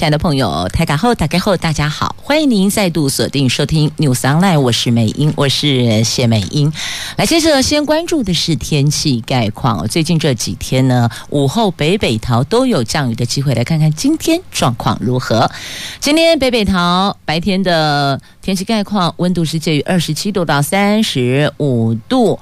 [0.00, 6.72] 亲爱的朋友，台港后打开后，大家好，欢迎您再度锁定收听 News Online，我是美英，我是谢美英。
[7.18, 9.86] 来，接着先关注的是天气概况。
[9.88, 15.50] 最近这几天呢，午后北北桃都有降雨的机会，来看看今天状况如何。
[16.00, 22.40] 今天北北桃白天的天气概况，温度是介于二十七度到三十五度，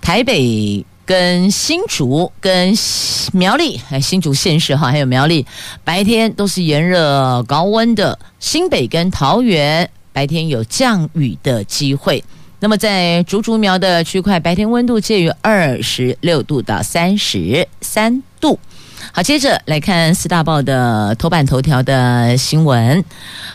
[0.00, 0.82] 台北。
[1.06, 2.74] 跟新竹、跟
[3.32, 5.46] 苗栗，哎，新竹县市哈，还有苗栗，
[5.84, 8.18] 白天都是炎热高温的。
[8.40, 12.22] 新北跟桃园白天有降雨的机会。
[12.58, 18.58] 那么在竹竹苗的区块，白天温度介于二十六度到三十三度。
[19.12, 23.04] 好，接着来看四大报的头版头条的新闻。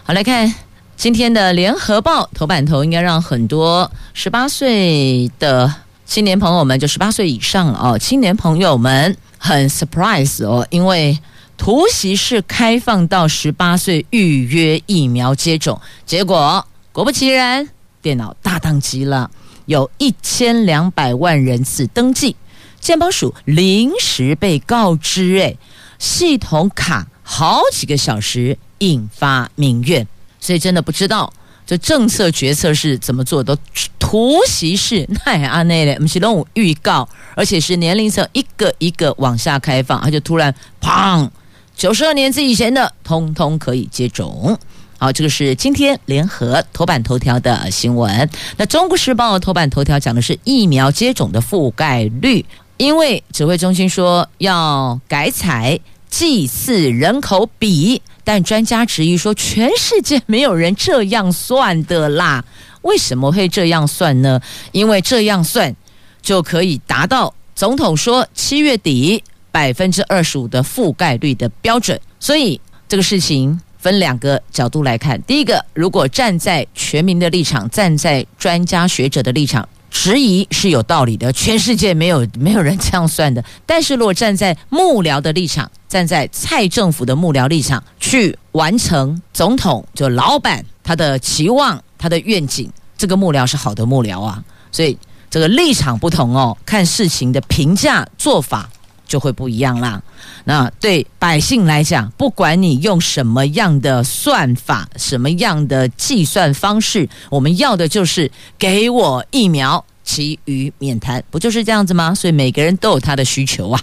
[0.04, 0.54] 好，来看
[0.96, 5.70] 今天的联合报头版头，应该让很多十八岁的。
[6.12, 11.18] 青年朋友们，就十八岁以上了哦，青年朋友们很 surprise 哦，因为
[11.56, 17.66] 突袭是开放到十八岁预约疫苗接种，结果果不其然，
[18.02, 19.32] 电脑大宕机了，
[19.68, 22.36] 有一千两百万人次登记，
[22.82, 25.58] 健保署临时被告知，诶，
[25.98, 30.06] 系统卡好几个小时，引发民怨，
[30.42, 31.32] 所以真的不知道。
[31.72, 33.58] 这政策决策是怎么做的？
[33.98, 41.30] 突袭式，那也按那嘞，不是都有预告，而且是年龄层一个一个往下开放，他就突然砰，
[41.74, 44.60] 九十二年次以前的通通可以接种。
[44.98, 48.30] 好，这个是今天联合头版头条的新闻。
[48.58, 55.80] 那中国时报头版头条讲的是疫苗接种的覆盖率，因为指挥中心说要改采
[56.12, 58.00] 祭祀人口比。
[58.24, 62.46] 但专家质疑说，全世界没有人这样算的啦。
[62.84, 64.40] 为什么会这样算呢？
[64.72, 65.76] 因为这样算
[66.22, 72.00] 就可以达到总统说七月底百分之二十五的覆盖率的标准。
[72.20, 75.20] 所以这个事情分两个角度来看。
[75.24, 79.68] 第一个，如果站在全民的立场，站在专家学者的立场。
[79.92, 83.44] 质疑是有道理的，全世界没有没有人这样算的。
[83.66, 94.44] 但是如果站在幕僚的立场，站在蔡政府的幕僚立场去完成总统就老板他的期望、他的愿景，这个幕僚是好的幕僚啊。
[94.72, 94.98] 所以
[95.30, 98.70] 这个立场不同哦，看事情的评价做法
[99.12, 100.02] 就会不一样啦。
[100.46, 112.16] 那对百姓来讲，不管你用什么样的算法、什么样的计算方式，我们要的就是给我疫苗，其余免谈，不就是这样子吗？
[112.16, 113.82] 所以每个人都有他的需求啊。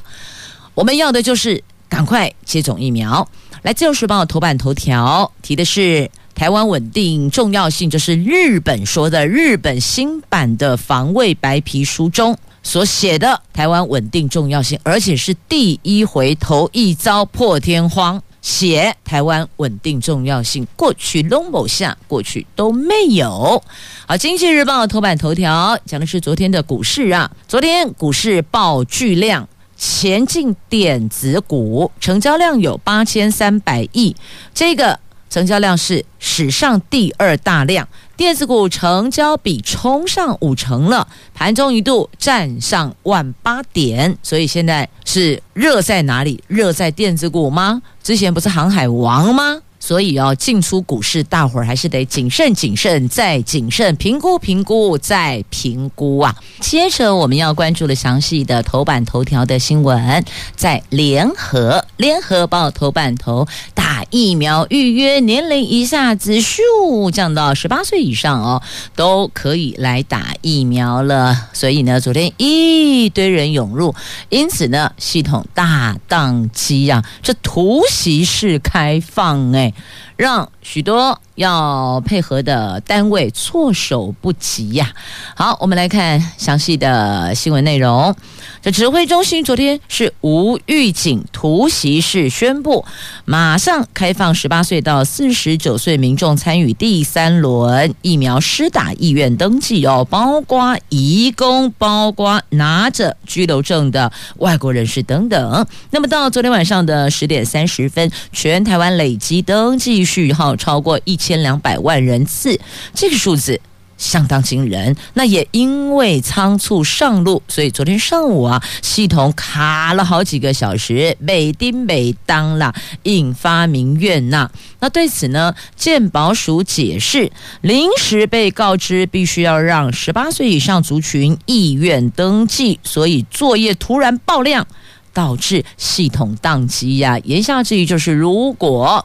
[0.72, 3.28] 我们要的就是赶快接种疫苗。
[3.60, 12.34] 来，自由时报头版头条提的是台湾稳定重要性，就是日本说的日本新版的防卫白皮书中。
[12.68, 23.62] 所写的台湾稳定重要性，而且是第一回头一遭破天荒写台湾稳定重要性，过去龙某下过去都没有。
[24.06, 29.48] 好，经济日报头版头条讲的是昨天的股市啊，昨天股市爆巨量，
[29.78, 34.14] 前进电子股成交量有八千三百亿，
[34.52, 35.00] 这个
[35.30, 37.88] 成交量是史上第二大量。
[38.18, 46.42] 电子股成交比冲上五成了，盘中一度站上万八点，所以现在是热在哪里？
[46.48, 47.80] 热在电子股吗？
[48.02, 49.62] 之前不是航海王吗？
[49.80, 56.34] 所以哦，进出股市，大伙儿还是得谨慎、谨慎再谨慎，评估、评估再评估啊。
[56.60, 60.24] 接着我们要关注的详细的头版头条的新闻，
[60.56, 68.62] 在联合联合报头版头，打疫苗预约年龄一下子咻降到十八岁以上哦，
[68.96, 71.48] 都可以来打疫苗了。
[71.52, 73.94] 所以呢，昨天一堆人涌入，
[74.28, 79.67] 因此呢，系统大宕机啊，这突袭式开放哎。
[80.16, 84.92] 让许多要配合的单位措手不及呀！
[85.36, 88.14] 好，我们来看详细的新闻内容。
[88.60, 92.84] 这指挥中心昨天是无预警突袭式宣布，
[93.24, 105.64] 马上开放十八岁到四十九岁民众参与第三轮疫苗施打意愿登记哦，包括移工，包括拿着居留证的外国人士等等。
[105.92, 112.58] 那么到昨天晚上的十点三十分，全台湾累计登记序号超过一千千两百万人次，
[112.94, 113.60] 这个数字。
[113.98, 114.94] 相当惊人。
[115.14, 122.72] 那也因为仓促上路，所以昨天上午啊，系统卡了好几个小时，每丁每当啦，
[123.02, 124.48] 引发民怨呐。
[124.78, 134.64] 那对此呢，鉴保署解释，临时被告知必须要让十八岁以上族群意愿登记，所以作业突然爆量，
[135.12, 137.18] 导致系统宕机呀。
[137.24, 139.04] 言下之意就是，如果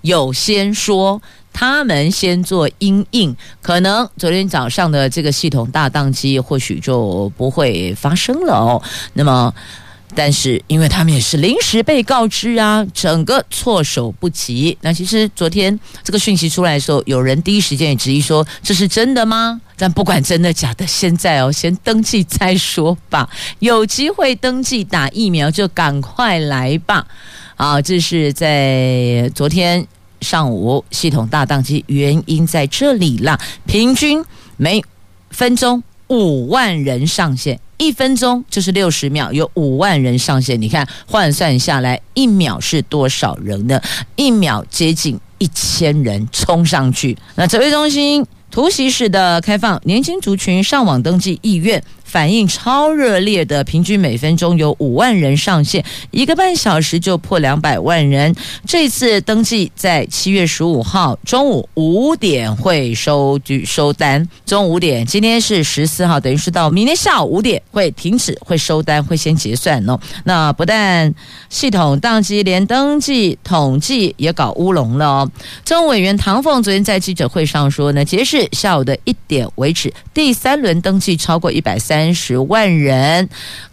[0.00, 1.22] 有先说。
[1.52, 8.82] 他们先做因应，可能昨天早上的这个系统大宕机，或许就不会发生了哦。
[9.12, 9.52] 那么，
[10.14, 14.76] 但是因为他们也是临时被告知啊，整个措手不及。
[14.80, 23.28] 那其实昨天这个讯息出来的时候，有人第一时间也质疑说：“这是真的吗？”但不管真的假的，现在哦，先登记再说吧。
[23.60, 27.06] 有机会登记打疫苗，就赶快来吧。
[27.56, 29.86] 好，这是在昨天。
[30.22, 33.38] 上午系统大宕机，原因在这里啦。
[33.66, 34.24] 平均
[34.56, 34.82] 每
[35.30, 40.60] 分钟五万人上线，一分钟就是六十秒，有五万人上线。
[40.60, 43.80] 你看换算下来，一秒是多少人呢？
[44.16, 47.16] 一秒接近一千人冲上去。
[47.34, 51.82] 那指挥中心突袭式的开放，年轻族群上网登记意愿。
[52.12, 58.36] 反应超热烈的，平均每分钟有五万人上线，一个半小时就破两百万人。
[58.66, 65.06] 这次登记在七月十五号中午五点会收据收单，中午五点。
[65.06, 69.98] 今天是十四号，等于是到明天下午五点会停止，会收单，会先结算哦。
[70.24, 71.14] 那不但
[71.48, 75.30] 系统宕机，连登记统计也搞乌龙了哦。
[75.64, 82.01] 政务委员唐凤昨天在记者会上说呢，截至下午的一点为止，第三轮登记超过一百三。
[82.02, 83.28] 三十万人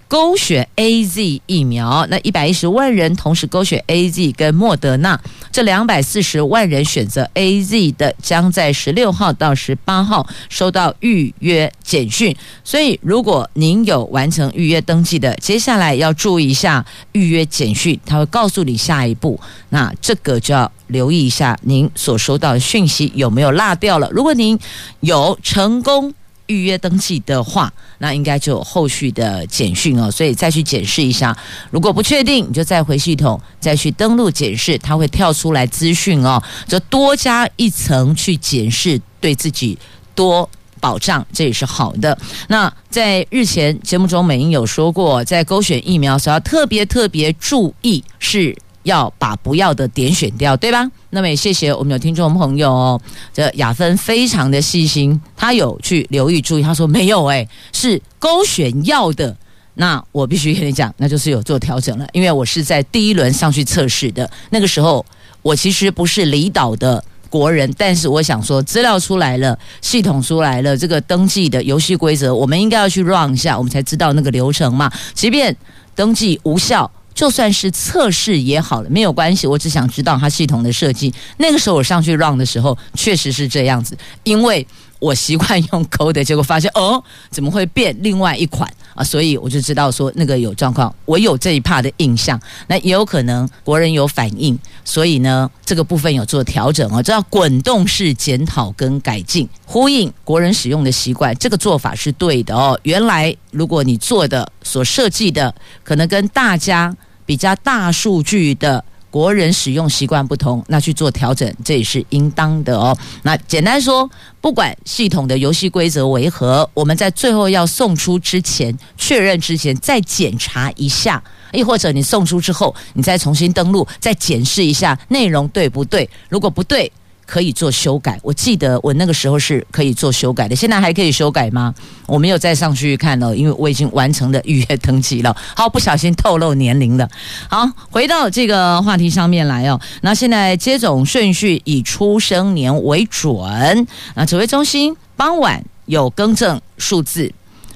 [0.08, 5.20] 勾选 AZ 疫苗，那一百一十万人同时勾选 AZ 跟莫德纳，
[5.52, 12.36] 这两百四十万人选择 AZ 的，将在十六号到十八号收到预约简讯。
[12.64, 19.40] 所以，如果您有完成预约登记的，接下来要注意一下预约简讯，他会告诉你下一步。
[19.70, 24.08] 那这个就要留意一下，您所收到的讯息有没有落掉了。
[24.12, 24.60] 如果您
[25.00, 26.14] 有成功。
[26.50, 31.36] 预约登记的话，那应该就有后续的简讯哦，所以再去检视一下。
[31.72, 39.78] 如果不确定，你就再回系统再去登录检视，它会跳出来资讯哦，就多加一层去检视，对自己
[40.16, 40.50] 多
[40.80, 42.18] 保障，这也是好的。
[42.48, 48.58] 那在日前节目中，美英有说过，在勾选疫苗时要特别特别注意是。
[48.84, 50.90] 要把不要的点选掉，对吧？
[51.12, 53.02] 那么也谢谢我们有听众朋友哦，
[53.34, 59.36] 这雅芬非常的细心，他有去留意注意，他说没有诶，是勾选要的。
[59.76, 65.06] 那我必须跟你讲，那就是有做调整了，因为我是在第一轮上去测试的，那个时候
[65.42, 74.92] 我其实不是离岛的国人，但是我想说资料出来了，系统出来了，这个登记的游戏规则，我们应该要去 run 一下，我们才知道那个流程嘛。
[75.14, 75.56] 即便
[75.96, 76.90] 登记无效。
[77.20, 79.46] 就算是测试也好了，没有关系。
[79.46, 81.14] 我只想知道它系统的设计。
[81.36, 84.66] 那个时候我上去 run 的时候，确实是这样子，因为
[85.00, 89.04] 我习惯用勾的，结果发现哦，怎么会变另外一款啊？
[89.04, 90.96] 所以我就知道说那个有状况。
[91.04, 102.80] 我有这一 part 的印象，那也有可能国人有反应，所以呢，这个部分有做调整哦，这叫滚动式检讨跟改进，呼应国人使用的习惯，这个做法是对的哦。
[102.84, 106.96] 原来如果你做的所设计的，可能跟大家。
[107.30, 112.98] 比较大数据的国人使用习惯不同，那去做调整，这也是应当的哦。
[113.22, 114.10] 那简单说，
[114.42, 126.10] 不管系统的游戏规则为何，我们在最后要送出之前，确认之前再检查一下，亦或者你送出之后，你再重新登录，再检视一下内容对不对？
[126.30, 126.92] 如果不对，
[127.30, 131.72] 可以做修改，我记得我那个时候是可以做修改的，现在还可以修改吗？
[132.08, 135.38] 我没有再上去看了，因为我已经完成了预约登记了。
[135.56, 137.08] 好，不小心透露年龄了。
[137.48, 139.80] 好，回到这个话题上面来哦。
[140.02, 143.88] 那现在接种顺序以出生年为准。
[144.16, 147.32] 那指挥中心傍晚有更正数字，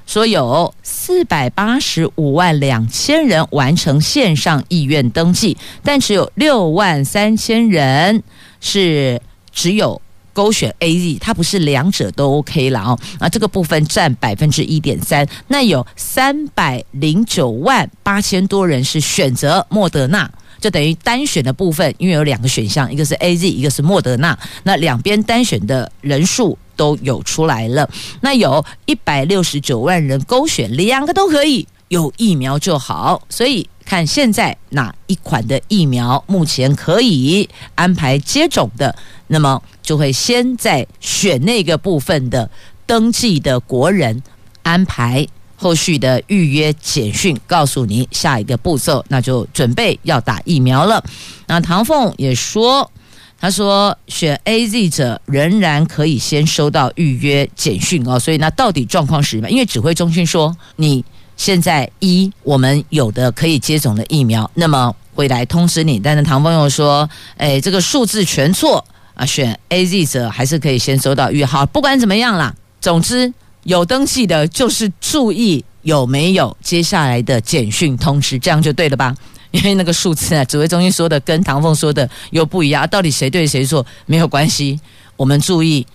[0.08, 8.24] 说有四百八十五万两千人完成线上意愿登记，但只有六万三千人
[8.60, 9.22] 是。
[9.54, 10.02] 只有
[10.34, 13.00] 勾选 AZ，它不是两者都 OK 了哦。
[13.20, 15.28] 啊，这个部分占百分之一点三。
[15.48, 20.30] 那有三百零九万八千多人是选择莫德纳，
[20.60, 24.38] 就等于单选的部分，因为有两个选项，一个是 AZ，一个是莫德纳。
[24.64, 27.88] 那两边单选的人数都有出来了。
[28.22, 33.22] 那有一百六十九万人勾选两个都可以，有疫苗就好。
[33.30, 38.96] 所以看现在哪一款的疫苗目前可以安排接种的。
[39.28, 42.50] 那么就会先在选那个部分的
[42.86, 44.22] 登记的国人
[44.62, 45.25] 安排
[45.56, 51.04] 后续的预约简讯，告诉你下一个步骤，那就准备要打疫苗了。
[51.48, 52.92] 那唐凤也说，
[53.40, 59.50] 他说选 AZ 者仍然可以先收到预约简讯哦，所以那到底状况是什么？
[59.50, 61.04] 因为指挥中心说你
[61.36, 66.00] 现在一我们有的可以接种的疫苗，那么会来通知你。
[66.00, 71.46] 但是唐凤又说，哎，这个数字全错啊，选 AZ 者还是可以先收到预约。
[71.46, 72.54] 好，不管怎么样啦。
[72.80, 79.16] 总之，有登记的，就是注意有没有接下来的简讯通知，这样就对了吧？
[79.52, 84.80] 因为那个数字啊，指挥中心说的跟唐凤说的又不一样，到底谁对谁错没有关系，
[85.16, 85.86] 我们注意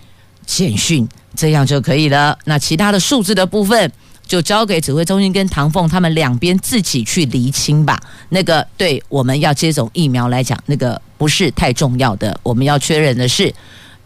[0.45, 1.05] 简讯，
[1.35, 2.37] 这样就可以了。
[2.45, 3.91] 那其他的数字的部分，
[4.29, 7.99] 就交给指挥中心跟唐凤他们两边自己去厘清吧。
[8.29, 13.53] 那个对我们要接种疫苗来讲，那个不是太重要的，我们要确认的是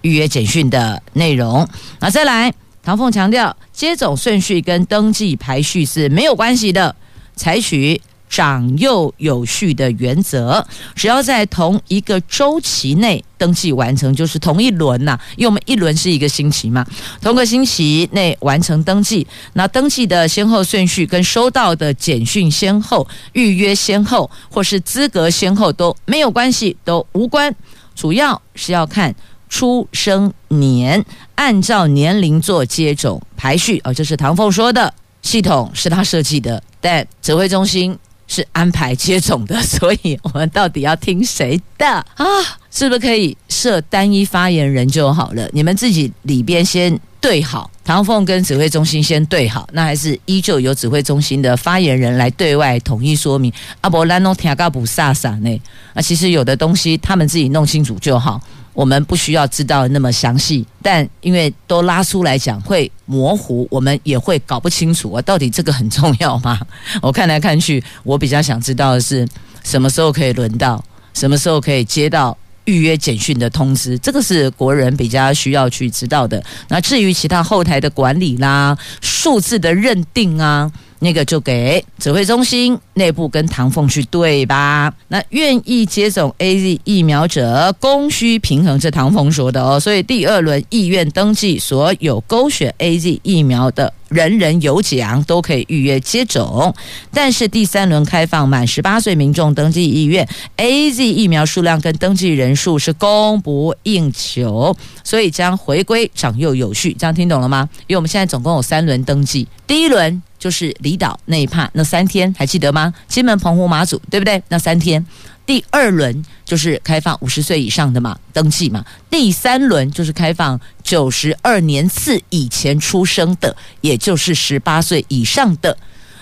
[0.01, 1.67] 预约简讯的内容。
[1.99, 2.51] 那再来。
[2.85, 6.93] 唐凤强调，接种顺序跟登记排序是没有关系的，
[7.33, 8.01] 采取
[8.33, 16.83] 长幼有序的原则，只要在同一个周期内登记完成，就是同一轮呐、因为我们一轮是一个星期嘛，
[17.21, 27.55] 同个星期内完成登记，那登记的先后顺序跟收到的简讯先后、预约先后或是资格先后都没有关系，都无关，
[27.93, 29.13] 主要是要看。
[29.49, 37.95] 出生年按照年龄做接种排序哦，这是唐凤说的，系统是他设计的，但指挥中心
[38.33, 42.25] 是安排接种的，所以我们到底要听谁的啊？
[42.71, 45.47] 是不是可以设单一发言人就好了？
[45.53, 53.53] 你们自己里边先对好，唐凤跟指挥中心先对好，那还是依旧由指挥中心的发言人来对外统一说明。
[53.81, 55.61] 阿伯兰诺听嘎不飒飒呢？
[55.93, 58.41] 啊，其实有的东西他们自己弄清楚就好。
[58.73, 66.59] 我们不需要知道那么详细，但因为都拉出来讲会模糊，我们也会搞不清楚啊，到底这个很重要吗？
[67.01, 69.27] 我看来看去，我比较想知道的是
[69.63, 76.43] 什么时候可以轮到，什么时候可以接到预约简讯的通知，这个是国人比较需要去知道的。
[76.69, 80.71] 那至于其他后台的管理啦、数字的认定啊。
[81.03, 84.91] 那个就给指挥中心内部跟唐凤去对吧？
[85.09, 89.77] 那愿意接种 AZ 疫苗者，供需平衡，这唐凤说的哦。
[89.77, 93.93] 所以第二轮意愿登记，所有勾选 AZ 疫苗的。
[94.09, 96.71] 人人有奖，都可以预约接种，
[97.11, 107.67] 但是第三轮开放满十八岁民众登记意愿，AZ 疫苗数量跟登记人数是供不应求，所以将回归长幼有序，这样听懂了吗？
[107.87, 112.93] 因为我们现在总共有三轮登记，第一轮就是离岛那一趴，那三天还记得吗？
[113.07, 114.43] 金门、澎湖、马祖，对不对？
[114.49, 115.05] 那三天。
[115.45, 118.83] 第二轮就是开放五十岁以上的嘛，登记嘛。
[119.09, 125.77] 第三轮就是开放九十二年次以前出生的，也就是十八岁以上的。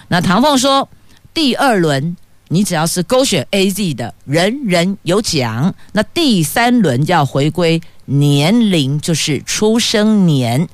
[0.09, 0.87] 那唐凤说，
[1.33, 2.15] 第二轮
[2.49, 5.73] 你只要是勾选 AZ 的，人人有奖。
[5.93, 10.69] 那第三轮要回归年龄，就是出生年，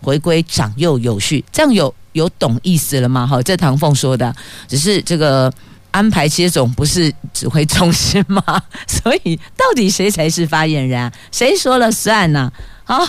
[0.00, 3.26] 回归长幼有序，这样有有懂意思了吗？
[3.26, 4.34] 好，这唐凤说的，
[4.66, 5.52] 只是这个。
[5.92, 8.42] 安排接种不是指挥中心吗？
[8.86, 11.10] 所以到底谁才是发言人？
[11.32, 12.52] 谁说了算呢？
[12.84, 13.02] 好，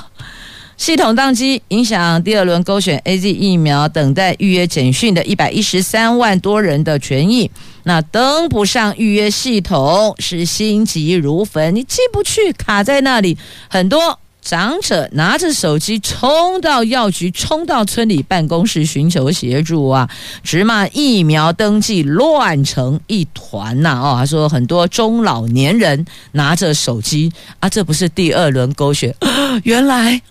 [0.77, 7.51] 系统当机影响第二轮勾选 AZ 疫苗等待预约简讯的一百一十三万多人的权益。
[7.83, 13.37] 那登不上预约系统是心急如焚，你进不去，卡在那里，
[13.67, 14.17] 很多。
[14.48, 20.10] 长者拿着手机冲到药局，冲到村里办公室寻求协助啊！
[20.42, 24.00] 直骂疫苗登记乱成一团呐！
[24.01, 29.13] 哦，他说很多中老年人拿着手机啊，这不是第二轮勾选，
[29.66, 30.22] 原来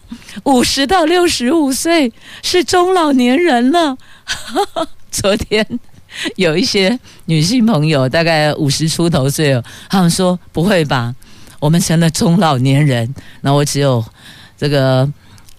[0.44, 2.10] 五十到六十五岁
[2.42, 3.98] 是中老年人了。
[5.12, 5.78] 昨天
[6.36, 11.14] 有一些女性朋友，大概五十出头岁哦，他们说不会吧？
[11.60, 14.04] 我们成了中老年人，那我只有
[14.56, 15.08] 这个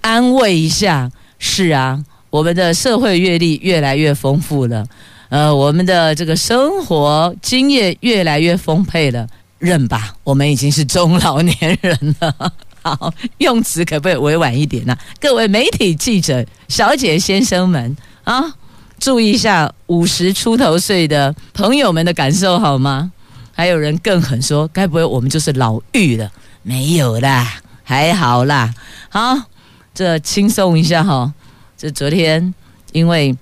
[0.01, 1.11] 安慰一下。
[1.39, 4.83] 是啊，我们的社会阅历越来越丰富了，
[5.29, 9.27] 呃，我们的这个生活经验越来越丰沛了。
[9.59, 12.53] 认吧，我们已经是中老年人了。
[12.81, 14.97] 好，用词可不可以委婉一点呢？
[15.19, 18.55] 各位媒体记者、小姐、先生们啊，
[18.99, 23.11] 注意一下五十出头岁的朋友们的感受好吗？
[23.57, 26.31] 还有人更狠说，该不会我们就是老嫗了？
[26.61, 28.71] 没有啦，还好啦。
[29.09, 29.35] 好，
[29.95, 31.33] 这轻松一下哈。
[31.75, 32.53] 这昨天
[32.91, 33.35] 因为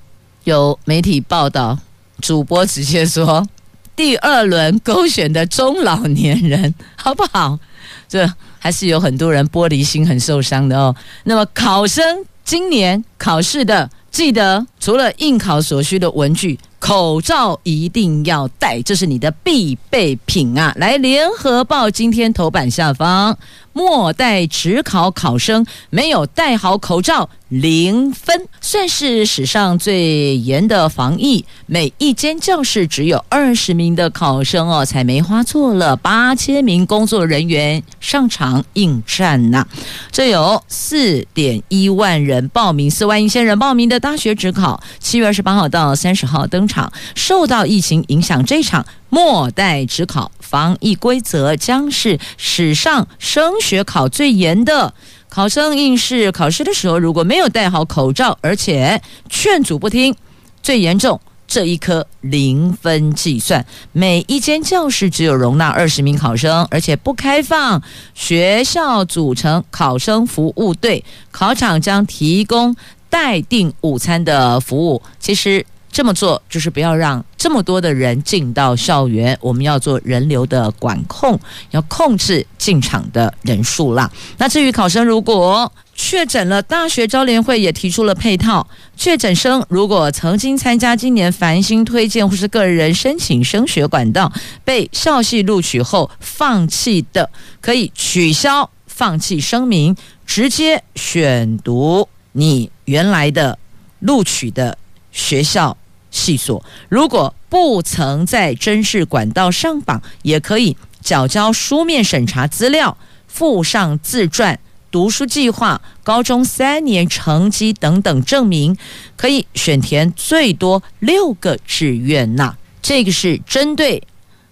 [0.46, 1.78] 有媒体报道，
[2.22, 3.46] 主播直接说
[3.94, 7.60] 第二轮勾选的中老年人好不好？
[8.08, 8.26] 这
[8.58, 10.96] 还是有很多人玻璃心很受伤的哦。
[11.26, 20.72] 那么考生今年考试的，记得除了应考所需的文具，口罩一定要戴，这是你的必备品啊！
[20.78, 23.36] 来，联合报今天头版下方。
[23.76, 31.44] 末代指考考生没有戴好口罩，零分，算是史上最严的防疫。
[31.66, 39.68] 每一间教室只有二十名的考生哦，才没花错了八千名工作人员上场应战呐、
[40.10, 46.90] 这有四点一万人报名，四万一千人报名的大学指考，七月二十八号到三十号登场。
[47.14, 48.86] 受到疫情影响，这场。
[49.16, 54.94] 末代指考防疫规则将是史上升学考最严的。
[55.30, 60.14] 考生应试考试的时候，如果没有戴好口罩，而且劝阻不听，
[60.62, 63.66] 最严重这一科零分计算。
[63.94, 67.82] 每一间教室只有容纳二十名考生，而且不开放
[68.14, 71.06] 学校组成考生服务队。
[71.32, 72.76] 考场将提供
[73.10, 75.02] 待定午餐的服务。
[75.22, 75.66] 其实。
[75.96, 81.40] 这么做就是不要让这么多的人进到校园，我们要做人流的管控，
[81.72, 84.12] 要控制进场的人数啦。
[84.38, 94.30] 那至于考生如果确诊了，大学招联会也提出了配套，确诊生如果曾经参加今年繁星推荐或是个人申请升学管道
[94.66, 97.30] 被校系录取后放弃的，
[97.62, 103.58] 可以取消放弃声明，直接选读你原来的
[104.00, 104.78] 录取的
[105.14, 105.78] 学校。
[106.16, 114.58] 细所，如果不曾在甄试管道上榜，也可以缴交书面审查资料，附上自传、
[114.90, 118.78] 读书计划、高中三年成绩等等证明，
[119.18, 122.56] 可以选填最多六个志愿呐。
[122.82, 124.02] 这个是针对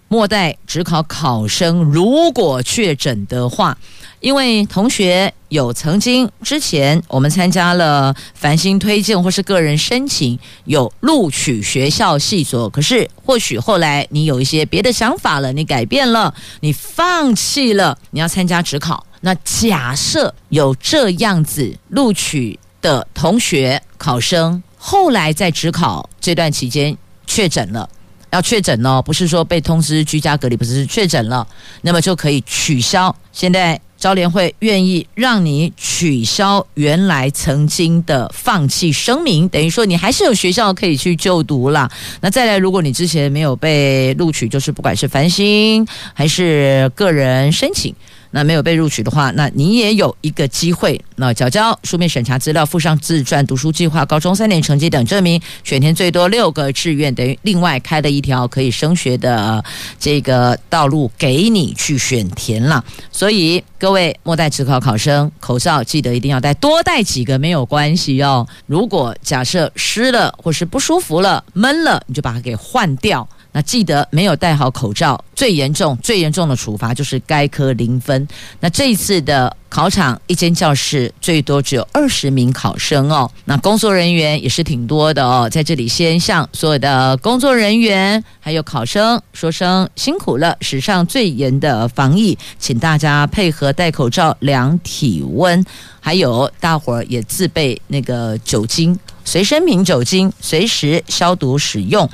[0.08, 3.76] 末代指考考生，如果确诊的话。
[4.20, 19.04] 因为同学有曾经之前我们参加了繁星推荐或是个人申请有录取学校系所，可是或许后来你有一些别的想法了，你改变了，你放弃了你要参加指考。
[19.20, 27.86] 那假设有这样子录取的同学考生，后来在指考这段期间确诊了，
[28.34, 31.46] 要确诊哦，不是说被通知居家隔离，不是，确诊了，
[31.82, 33.80] 那么就可以取消现在。
[33.96, 41.90] 招联会愿意让你取消原来曾经的放弃声明，等于说你还是有学校可以去就读了。
[42.20, 47.94] 那再来，如果你之前没有被录取，就是不管是繁星还是个人申请。
[48.34, 59.64] 那没有被录取的话，那你也有一个机会，那缴交书面审查资料，附上自传、读书计划、高中三年成绩等证明，选填最多六个志愿，等于另外开了一条可以升学的
[60.00, 62.84] 这个道路给你去选填了。
[63.12, 68.44] 所以各位末代职考考生，口罩记得一定要戴，多戴几个没有关系哦。
[68.66, 73.28] 如果假设湿了或是不舒服了、闷了，你就把它给换掉。
[73.56, 78.26] 那记得没有戴好口罩，最严重、最严重的处罚就是该科零分。
[78.58, 83.30] 那这一次的考场，一间教室最多只有二十名考生哦。
[83.44, 85.48] 那工作人员也是挺多的哦。
[85.48, 95.64] 在这里先向所有的工作人员还有考生说声辛苦了，史上最严的防疫，请大家配合戴口罩、量体温，
[96.00, 102.10] 还有大伙儿也自备那个酒精，随身瓶酒精，随时消毒使用。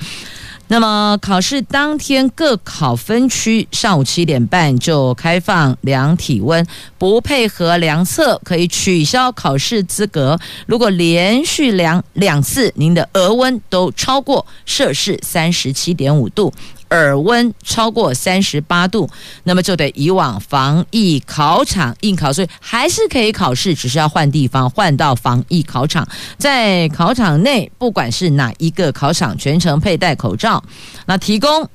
[0.72, 6.64] 那么考试当天各考分区上午七点半就开放量体温，
[6.96, 10.38] 不配合量测可以取消考试资格。
[10.66, 16.54] 如果连续量两次，您的额温都超过摄氏三十七点五度。
[16.90, 19.08] 耳温超过三十八度，
[19.44, 26.06] 那么就得移往防疫考场应考，所以还是可以考试，只是要换地方，换到防疫考场。
[26.36, 30.62] 在考场内，不管是哪一个考场，全程佩戴口罩。
[31.06, 31.68] 那提供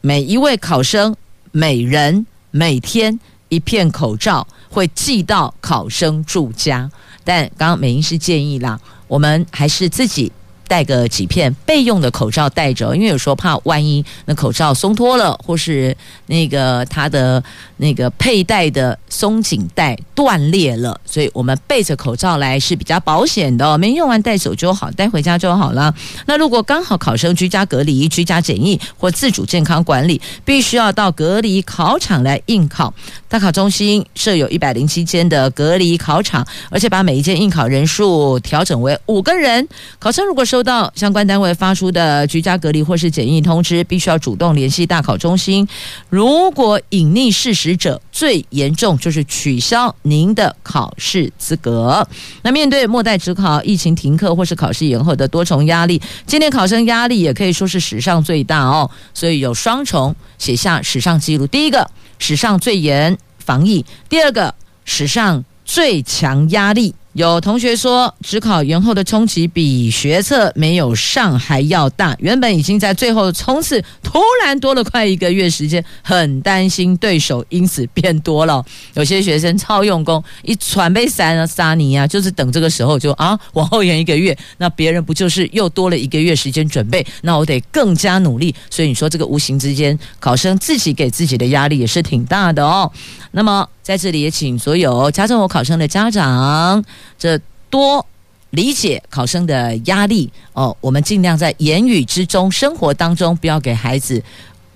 [0.00, 1.14] 每一位考生
[1.50, 6.90] 每人每天一片口罩，会寄到考生住家。
[7.24, 10.30] 但刚刚美英是建议啦，我们还是自己。
[10.72, 15.94] 带个几片备用的口罩带着，因为有时候怕万一那口罩松脱了，或是
[16.28, 17.44] 那个它的
[17.76, 23.76] 那个佩戴的松紧带断裂了，所以我们备着口罩来是比较保险的。
[23.76, 25.94] 没用完带走就好，带回家就好了。
[26.24, 32.94] 那如果刚好考生居家隔离、居家检疫或自主健康管理，必须要到隔离考场来应考。
[33.28, 39.68] 大考中心设有一百零七间的隔离考场，而且把每一间应考人数调整为五个人。
[39.98, 45.66] 考生如果收到相关单位发出的居家隔离或是检疫通知，必须要主动联系大考中心。
[46.08, 52.06] 如果隐匿事实者，最严重就是取消您的考试资格。
[52.42, 58.90] 那面对末代指考、疫情停课或是考试延后的多重压力，今年考生压力也可以说是史上最大哦。
[59.14, 66.94] 所以有双重写下史上记录：第一个，史上最严防疫；第二个，史上最强压力。
[67.14, 72.16] 有同学说，只考延后的冲击比学测没有上还要大。
[72.18, 78.64] 原本已经在最后冲刺，突然多了快一个月时间，很担心对手因此变多了。
[78.94, 87.06] 有些学生超用功，一传被三了杀你啊，就是等这个时候就啊往后延一个月，那别人不就是又多了一个月时间准备？
[87.20, 88.54] 那我得更加努力。
[88.70, 92.90] 所以你说这个无形之间，考生自己给自己的压力也是挺大的哦。
[93.32, 96.84] 那么在这里也请所有家中有考生的家长，
[97.18, 97.36] 这
[97.68, 98.06] 多
[98.50, 100.76] 理解考生的压力哦。
[100.80, 104.22] 我们尽量在言语之中、生活当中，不要给孩子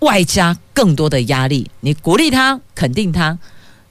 [0.01, 1.71] 外加更多的压力。
[1.81, 3.39] 你鼓励他、肯定他，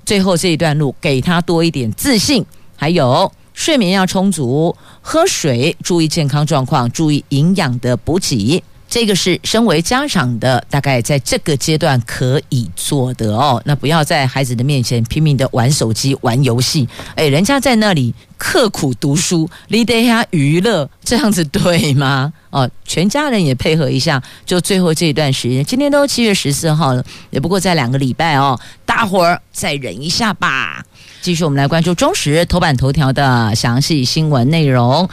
[0.06, 2.46] 最后这一段路给他多一点自信。
[2.76, 8.62] 还有睡眠要充足，喝水，注意健康状况，注意营养的补给。
[8.96, 13.62] 这个是身为家长的，大概在这个阶段可以做的哦。
[13.66, 16.88] 那不要在孩子的面前拼命的玩手机、玩游戏。
[17.14, 22.32] 哎，人家在那里刻苦读书，你得下娱乐，这样子对吗？
[22.52, 30.86] 哦，全家人也配合一下，就最后这一段时间，今天都七月十四号了，也不过在两个礼拜哦，大伙儿再忍一下吧。
[31.26, 35.10] 继续，我们来关注中时头版头条的详细新闻内容。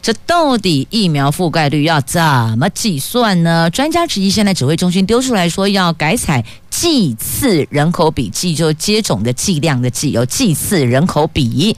[0.00, 2.18] 这到底疫苗覆盖率要怎
[2.56, 3.68] 么计算呢？
[3.68, 11.76] 专家质疑，现在指挥中心丢出来说要改采剂次人口比，剂就接种的剂量的剂，有剂次人口比。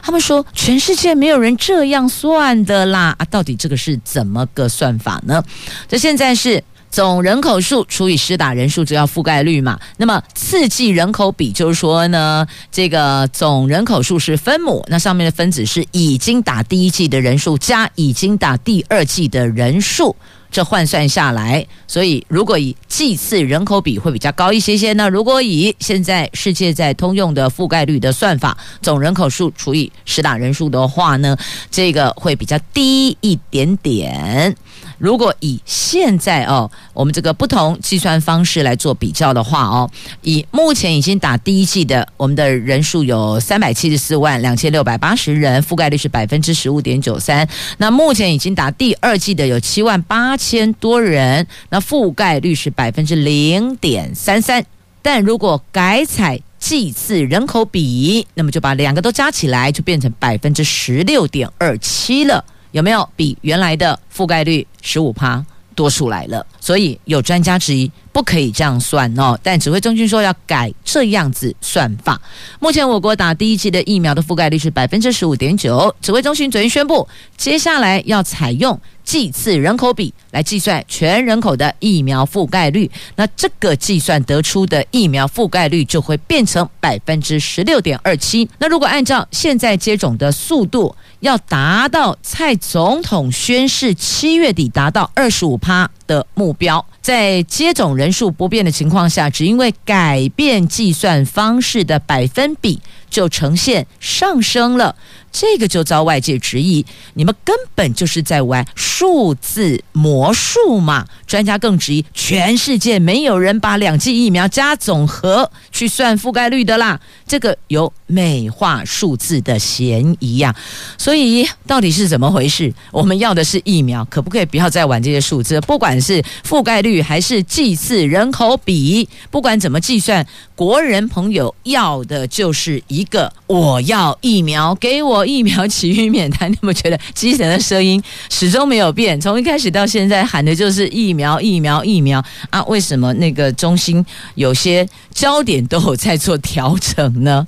[0.00, 3.24] 他们说全世界没有人这样算的啦啊！
[3.24, 5.42] 到底这个是怎么个算法呢？
[5.88, 6.62] 这现在是。
[6.94, 9.80] 总人口数除以施打人数，就要覆盖率嘛。
[9.96, 20.14] 那么次剂人口比就是说呢，这个总人口数是分母，那上面的分子是已经打第一剂的人数加已经打第二剂的人数，
[20.52, 25.08] 这换算下来，所以如果以剂次人口比会比较高一些些那。
[25.08, 31.36] 如果以现在世界在通用的覆盖率的算法，总人口数除以施打人数的话呢，
[31.72, 34.56] 这个会比较低一点点。
[34.98, 39.90] 如果以现在哦，我们这个不同计算方式来做比较的话哦，
[40.22, 47.48] 以目前已经打第一剂的，我们的人数有三百七十四万两千六百八十人，覆盖率是百分之十五点九三。
[47.78, 54.64] 那目前已经打第二剂的有七万八千多人，那覆盖率是百分之零点三三。
[55.02, 62.42] 但如果改采剂次人口比，那么就把两个都加起来，就变成百分之十六点二七了。
[62.74, 65.44] 有没有比原来的覆盖率十五趴
[65.76, 66.44] 多出来了？
[66.60, 69.38] 所以有专家质疑不可以这样算哦。
[69.44, 72.20] 但指挥中心说要改这样子算法。
[72.58, 75.94] 目前我国打第一剂的疫苗的覆盖率是百分之十五点九。
[76.00, 77.06] 指挥中心昨天宣布，
[77.36, 82.90] 接下来要采用剂次人口比来计算全人口的疫苗覆盖率。
[83.16, 88.48] 那这个计算得出的疫苗覆盖率就会变成百分之十六点二七。
[88.58, 102.80] 那如果按照现在接种的速度，要达到蔡总统宣誓七月底达到二十五趴的目标，在接种人数不变的情况下，只因为改变计算方式的百分比
[103.14, 104.96] 就呈现上升了。
[105.30, 111.04] 这个就遭外界质疑，你们根本就是在玩数字魔术嘛！
[111.26, 120.54] 专家更质疑，全世界没有人把两剂疫苗加总和去算覆盖率的啦，这个有美化数字的嫌疑呀。
[120.96, 122.72] 所以到底是怎么回事？
[122.92, 125.60] 我们要的是疫苗，可不可以不要再玩这些数字？
[125.62, 130.24] 不管是覆盖率还是剂次人口比，不管怎么计算，
[130.54, 135.26] 国人朋友要的就是一个：我要疫苗，给我。
[135.26, 139.20] 疫苗起于免谈， 你们觉得基层的声音始终没有变？
[139.20, 142.62] 从一开始到现在喊的就是疫苗、疫苗、疫苗啊！
[142.64, 147.46] 为什么那个中心有些焦点都有在做调整呢？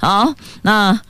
[0.00, 1.00] 好，那。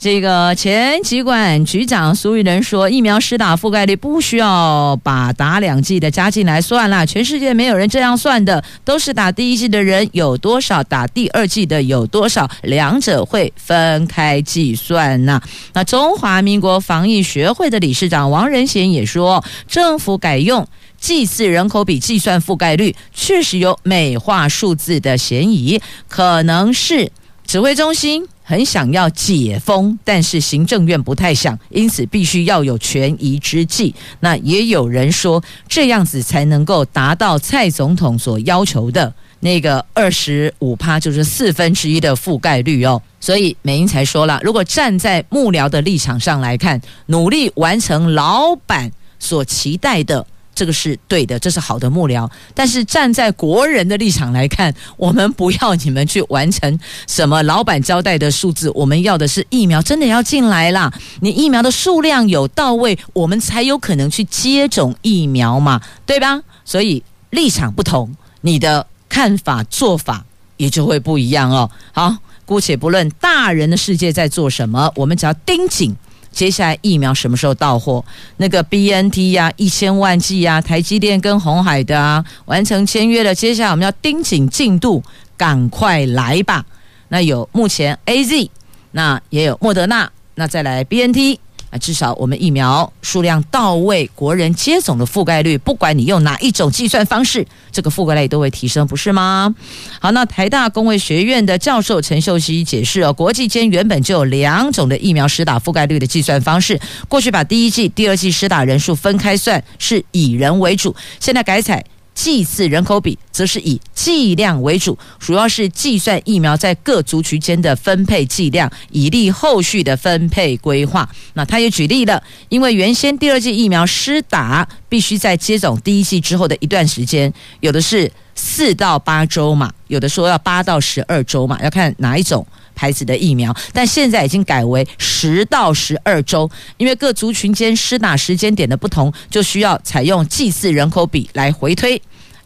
[0.00, 15.38] 这个前疾管局长苏育仁说，疫苗施打覆盖率不需要把打两剂的加进来算了，全世界没有人这样算的，都是打第一剂的人有多少，打第二剂的有多少，两者会分开计算呐。
[15.74, 20.66] 那中华民国防疫学会的理事长王仁贤也说，政府改用
[20.98, 27.12] 剂次人口比计算覆盖率，确实有美化数字的嫌疑，可能是
[27.44, 28.26] 指挥中心。
[28.50, 33.94] 很想要解封，但是行政院不太想，因此必须要有权宜之计。
[34.18, 43.00] 那也有人说，这样子才能够达到蔡总统所要求的那个二十五趴，就是四分之一的覆盖率哦。
[43.20, 50.26] 所以美英才说了，如果站在幕僚的立场上来看，努力完成老板所期待的。
[50.60, 52.30] 这个是对的，这是好的幕僚。
[52.54, 60.92] 但是站在国人的立场来看，我们不要你们去完成什么老板交代的数字，我们要的是疫苗真的要进来啦。
[61.22, 66.42] 你疫苗的数量有到位，我们才有可能去接种疫苗嘛，对吧？
[66.66, 70.26] 所以立场不同，你的看法做法
[70.58, 71.70] 也就会不一样哦。
[71.92, 75.96] 好，姑且不论大人的世界在做什么，我们只要盯紧。
[76.32, 78.04] 接下来疫苗什么时候到货？
[78.36, 83.34] 那个 BNT 呀、啊，一千万剂呀、啊，台积电跟鸿海的啊，完成签约了。
[83.34, 85.02] 接下来我们要盯紧进度，
[85.36, 86.64] 赶快来吧。
[87.08, 88.48] 那有目前 AZ，
[88.92, 91.38] 那也有莫德纳，那再来 BNT。
[91.70, 99.54] 啊，至少我们疫苗数量到位，国人接种的覆盖率，不管你用哪一种计算方式，这个覆盖率都会提升，不是吗？
[100.00, 111.84] 好，那台大公卫学院的教授陈秀熙解释哦，国际间原本就有两种的疫苗施打覆盖率的计算方式，过去把第一季、第二季施打人数分开算，是以人为主，现在改采。
[112.22, 121.08] 祭祀人口比则是以剂量为主，主要是计算疫苗在各族群间的分配剂量，以利后续的分配规划。
[121.32, 133.56] 那他也举例了，因为原先第二剂疫苗施打必须在接种第一剂之后的一段时间，有的是四到八周嘛，有的说要八到十二周嘛，要看哪一种牌子的疫苗。
[133.72, 142.00] 但现在已经改为十到十二周，因为各族群间施打时间点的不同，就需要采用祭祀人口比来回推。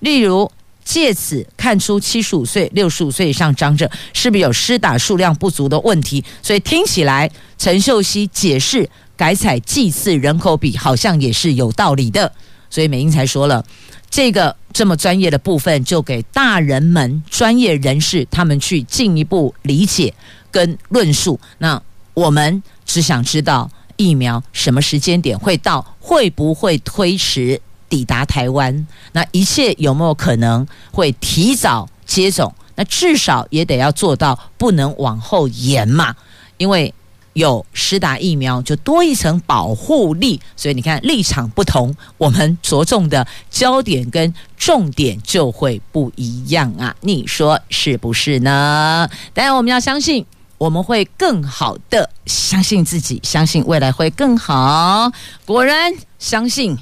[0.05, 0.51] 例如，
[0.85, 6.23] 借此看出七十五岁、六十五岁以上长者是不是有施打数量不足的问题？
[6.43, 8.87] 所以听起来，陈秀熙解释
[9.17, 12.31] 改采祭祀人口比好像也是有道理的。
[12.69, 13.65] 所以美英才说了，
[14.11, 20.13] 这个这么专业的部分，就给大人们、专业人士他们去进一步理解
[20.51, 21.41] 跟论述。
[21.57, 21.81] 那
[22.13, 27.59] 我们只想知道疫苗什么时间点会到，会不会推迟？
[27.95, 32.53] 抵达台湾，那一切有没有可能会提早接种？
[32.75, 36.13] 那至少也得要做到不能往后延嘛，
[36.57, 36.93] 因为
[37.35, 40.41] 有施打疫苗就多一层保护力。
[40.57, 46.93] 所以你看立场不同，我们着重的焦点跟重点就会不一样啊！
[47.03, 49.09] 你说是不是呢？
[49.33, 50.27] 当然我们要相信，
[50.59, 55.13] 我们会更好的，相信自己，相信未来会更好。
[55.47, 56.77] 果然相信。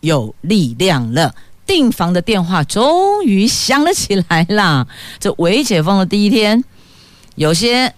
[0.00, 1.34] 有力量了，
[1.66, 4.86] 订房的电话终于响了起来啦！
[5.18, 6.62] 这微解封的第一天，
[7.34, 7.92] 有些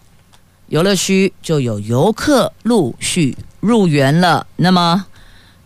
[0.69, 4.47] 游乐区就有游客陆续入园了。
[4.57, 5.07] 那么，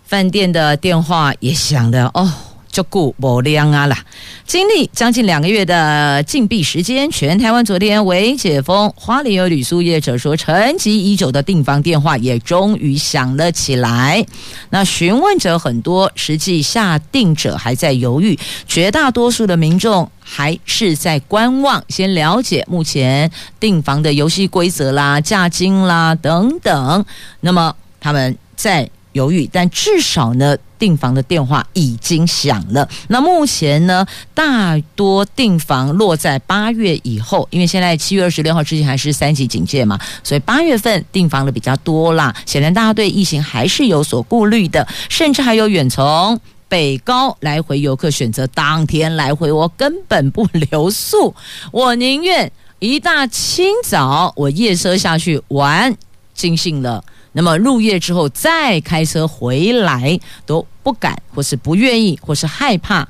[0.05, 2.33] 饭店的电话也响了哦。
[2.75, 3.97] 就顾不良啊啦！
[4.45, 14.27] 经历将近两个月的禁闭时间，全台湾昨天为解封，花莲有旅宿业者说，沉寂已久的订房电话也终于响了起来。
[14.71, 27.05] 那询问者很多，实际下订者还在犹豫，绝大多数的民众还是在观望，先了解目前订房的游戏规则啦、价金啦等等。
[27.39, 28.91] 那么他们在。
[29.15, 32.87] 犹豫，但至少呢，订房的电话已经响了。
[33.09, 42.35] 那目前呢，大多订房落在八月以后，因为现在七月二十六号之前还是三级警戒嘛，所以八月份订房的比较多啦。
[42.45, 51.33] 显然大家对疫情还是有所顾虑的，甚至还有远从北高来回游客选择当天来回，我根本不留宿，
[51.71, 52.51] 我宁愿
[52.81, 55.97] 一大清早我夜车下去玩，
[56.35, 57.05] 尽兴了。
[57.37, 63.07] 那么入夜之后再开车回来都不敢，或是不愿意，或是害怕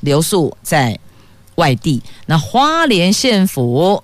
[0.00, 0.98] 留宿在
[1.54, 2.02] 外地。
[2.26, 4.02] 那花莲县府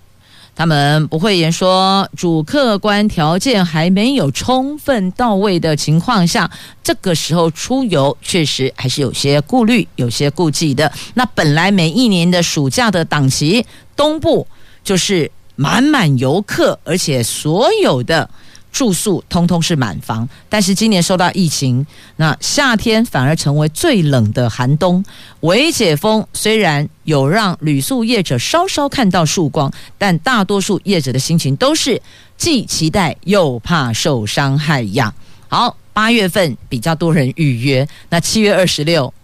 [0.55, 6.49] 他们不讳言说，主客观条件还没有充分到位的情况下，
[6.85, 10.93] 这个时候出游确实还是有些顾虑、有些顾忌的。
[11.15, 13.67] 那本来每一年的暑假的档期，
[13.97, 14.47] 东部
[14.85, 18.31] 就是满满游客，而且所有的。
[18.75, 25.03] 住宿通通是满房，但是今年受到疫情，那夏天反而成为最冷的寒冬。
[25.41, 32.03] 微解封虽然有让旅宿业者稍稍看到曙光，但大多数业者的心情都是
[32.37, 35.15] 既期待又怕受伤害呀。
[35.47, 39.15] 好，八月份比较多人预约，那七月二十六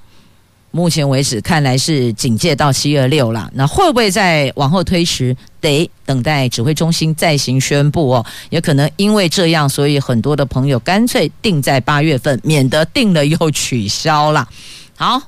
[0.72, 5.36] 目前为止看来是警戒到七月六了，那会不会再往后推迟？
[5.60, 8.24] 得等待指挥中心再行宣布哦。
[8.48, 14.48] 也可能因为这样，所以很多的朋友干脆定在八月份，免得定了又取消了。
[14.96, 15.20] 好，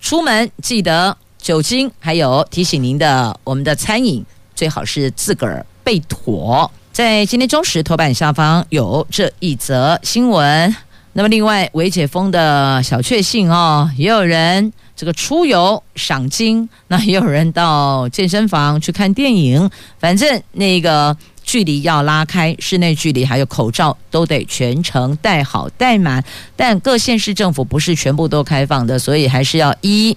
[0.00, 4.24] 出门记得酒精，还有提醒您的，我们的餐饮
[4.54, 6.70] 最好是自个儿备妥。
[6.90, 10.74] 在今天中时头版下方有这一则新闻。
[11.18, 19.68] 那么，另外，微解封的小确幸哦，也有人这个出游赏金，那也有人到健身房去看电影。
[19.98, 26.22] 反正那个距离要拉开，室内距离还有口罩都得全程戴好戴满。
[26.54, 30.16] 但各县市政府不是全部都开放的，所以还是要依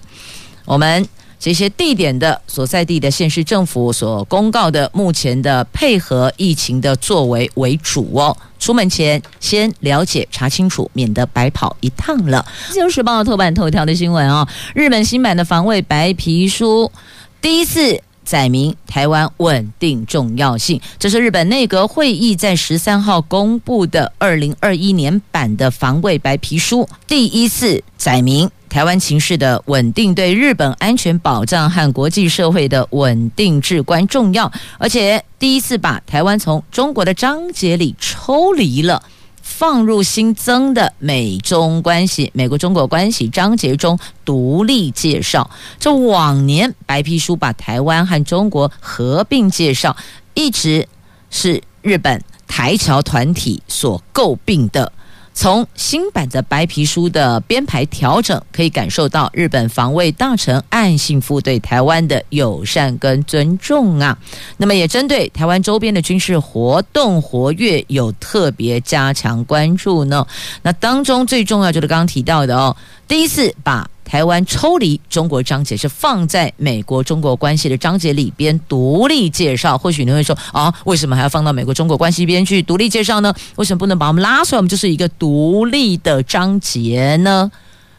[0.64, 1.04] 我们
[1.36, 8.36] 这些地点的所在地的县市政府所公告的目前的配合疫情的作为为主哦。
[8.62, 12.46] 出门前先了解查清楚，免得白跑一趟了。
[12.70, 16.92] 自由时报头版头条的新闻啊，日本新版的防卫白皮书
[17.40, 20.80] 第一次载明台湾稳定重要性。
[20.96, 28.48] 这是日本内阁会议在十三号公布的二零二一年版的防卫白皮书，第一次载明。
[28.72, 39.02] 台湾情势的稳定对日本安全保障和国际社会的稳定至关重要，而且第一次把台湾从中国的章节里抽离了，
[39.42, 45.50] 放入新增的美中关系、美国中国关系章节中独立介绍。
[45.78, 49.94] 这往年白皮书把台湾和中国合并介绍，
[50.32, 50.88] 一直
[51.28, 54.90] 是日本台侨团体所诟病的。
[55.34, 64.16] 从新版的白皮书的编排调整，可以感受到日本防卫大臣岸信夫对台湾的友善跟尊重啊。
[64.56, 70.26] 那么也针对台湾周边的军事活动活跃有特别加强关注呢。
[70.62, 72.76] 那当中最重要就是刚刚提到的哦，
[73.08, 73.88] 第一次把。
[74.12, 79.78] 台湾抽离中国章节是放在美国中国关系的章节里边独立介绍。
[79.78, 83.34] 或许你会说啊，为什么还要放到美国中国关系边去独立介绍呢？
[83.56, 84.58] 为什么不能把我们拉出来？
[84.58, 87.50] 我们就是一个独立的章节呢？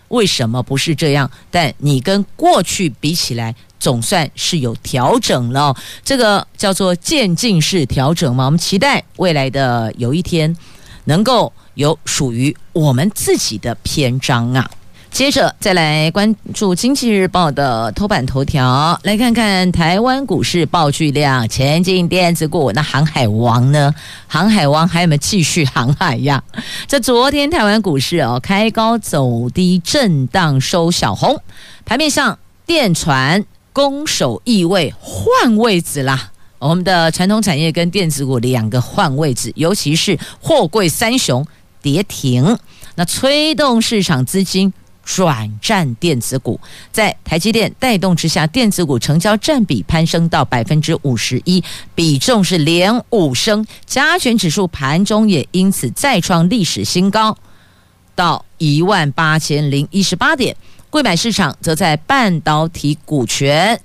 [0.09, 1.27] 为什么不是这样？
[1.49, 5.75] 但你跟过去比起来，总算是有调整了。
[6.03, 8.45] 这个叫做渐进式调整嘛。
[8.45, 10.55] 我们期待未来的有一天，
[11.05, 14.69] 能够有属于我们自己的篇章啊。
[15.13, 23.93] 接着再来关注《经济日报》的头版头条，来看看台湾股市爆巨量，前进电子股，那航海王呢？
[24.25, 26.43] 航海王还有没有继续航海呀？
[26.87, 31.39] 这昨天台湾股市哦，开高走低，震荡收小红，
[31.85, 36.31] 盘面上电传攻守易位，换位置啦。
[36.57, 41.45] 我们的传统产业跟电子股两个换位置，尤其是货柜三雄
[41.83, 42.57] 跌停，
[42.95, 44.73] 那催动市场资金。
[45.03, 46.59] 转战电子股，
[46.91, 51.63] 在台积电带动之下，电子股成交占比攀升到百分之五十一，
[51.93, 57.37] 比重是连五升，加权指数盘中也因此再创历史新高，
[58.15, 60.55] 到一万八千零一十八点。
[60.89, 63.81] 柜买市场则在半导体股权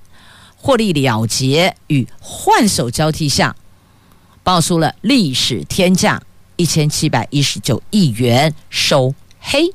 [0.55, 3.55] 获利了结与换手交替下，
[4.43, 6.21] 爆出了历史天价
[6.55, 9.73] 一千七百一十九亿元，收黑。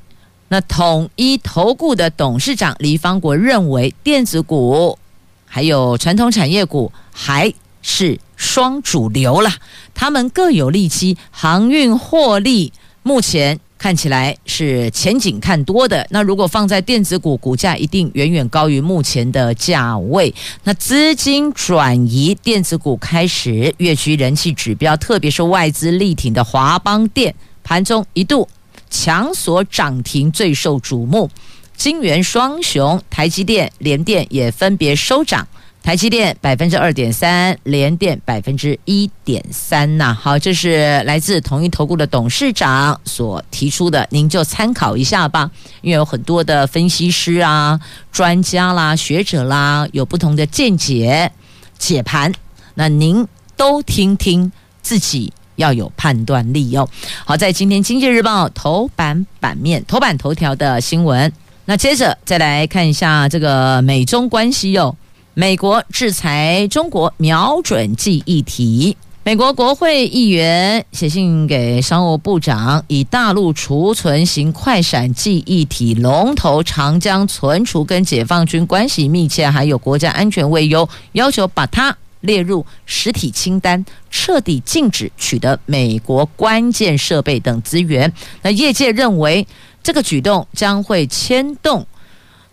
[0.54, 4.96] 那统一投顾的董事长黎方国认为，电子股
[5.44, 9.52] 还有传统产业股还是双主流啦，
[9.96, 16.06] 他们各有利基，航运获利目前看起来是前景看多的。
[16.10, 20.32] 那如果放在电子股，股价一定远远高于目前的价位。
[20.62, 28.48] 那资金转移电子股开始跃居人气指标，特别是外资力挺的华邦电，盘中一度。
[28.96, 31.28] 强锁涨停最受瞩目，
[31.76, 35.48] 金圆双雄台积电、联电也分别收涨，
[35.82, 40.16] 台积电百分之二点三，联电百分之一点三呐。
[40.18, 45.50] 好，这是来自同一投顾的董事长所提出的，您就参考一下吧。
[45.82, 47.80] 因为有很多的分析师啊、
[48.12, 51.32] 专家啦、学者啦，有不同的见解
[51.76, 52.32] 解盘，
[52.74, 53.26] 那您
[53.56, 55.32] 都听听自己。
[55.56, 56.88] 要有判断力哦。
[57.24, 61.32] 好，在今天《经济日报》头版版面、头版头条的新闻。
[61.64, 64.94] 那接着再来看一下这个美中关系哦。
[65.32, 68.96] 美国制裁中国，瞄准记忆体。
[69.26, 81.96] 美国国会议员写信给商务部长，以大陆储存型快闪记忆体龙头长江存储跟解放军关系密切，还有国家安全为由，要求把它。
[82.24, 88.12] 列入实体清单，彻底禁止取得美国关键设备等资源。
[88.42, 89.46] 那业界认为，
[89.82, 91.86] 这个举动将会牵动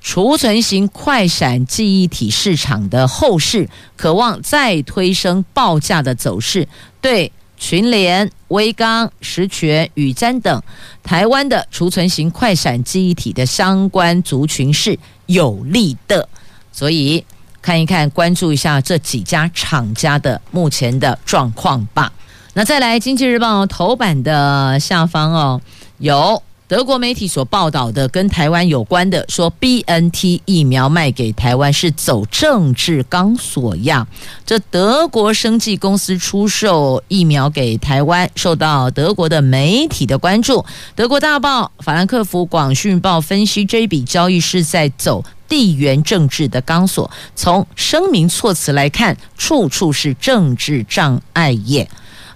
[0.01, 6.67] 储存型快闪记忆体市场的后市，可望再推升报价的走势，
[6.99, 10.61] 对群联、威刚、实权、宇瞻等
[11.03, 14.97] 台湾的储存型快闪记忆体的相关族群是
[15.27, 16.27] 有利的。
[16.73, 17.23] 所以
[17.61, 22.11] 看一看，关注一下这几家厂家的目前的状况吧。
[22.53, 25.61] 那再来，《经济日报》头版的下方哦，
[25.99, 26.41] 有。
[26.71, 34.07] 德国媒体所报道的跟台湾有关的，说 BNT 疫苗卖给台湾是走政治钢索呀。
[34.45, 40.63] 这德国生技公司出售疫苗给台湾，受到德国的媒体的关注。
[40.95, 47.11] 德国大报法兰克福广讯报分析，这笔交易是在走地缘政治的钢索。
[47.35, 51.89] 从声明措辞来看，处处是政治障碍耶。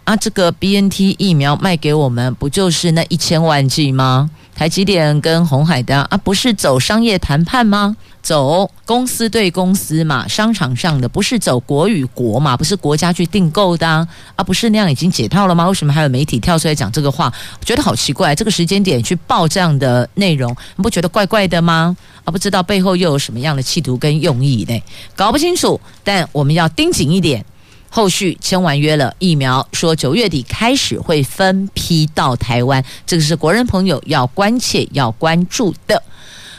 [0.06, 4.30] 啊，这个 BNT 疫苗卖给我们，不就是那一千万剂吗？
[4.56, 7.97] 台积电跟红海的啊，不是走商业谈判吗？
[8.22, 15.68] 走公司对公司嘛，商场上的不是走国与国嘛，不是国家去订购的啊，啊，不是那样已经解套了吗？
[15.68, 17.34] 为什么还有媒体跳出来讲这个话？
[17.66, 21.97] 觉得好奇怪，这个时间点去报这样的内容，你不觉得怪怪的吗？
[22.24, 24.84] 啊，不知道背后又有什么样的企图跟用意呢？
[25.16, 27.43] 搞不清楚，但我们要盯紧一点。
[27.89, 36.03] 后续签完约了，疫苗说九月底开始会分批到台湾，这个是国人朋友要关切、要关注的。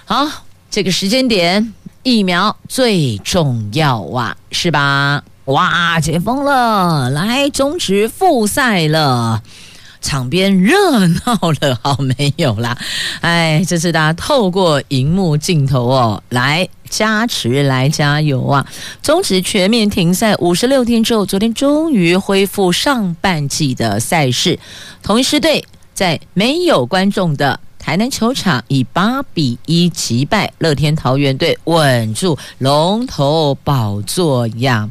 [0.05, 0.27] 好，
[0.71, 5.23] 这个时间点疫苗最重要啊，是吧？
[5.47, 9.43] 哇，解封了，来终止复赛了。
[10.07, 12.79] 场边热闹了，好没有啦？
[13.21, 18.65] 哎，这次大家透过荧幕镜头哦，来加持，来加油啊！
[19.03, 24.57] 中止全面停赛五十六天之后，昨天终于恢复上半季的赛事。
[25.03, 34.89] 统一狮队在没有观众的台南球场以八比一击败乐天桃园队，稳住龙头宝座呀！